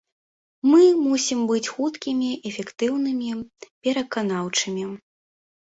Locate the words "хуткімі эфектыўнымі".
1.75-3.29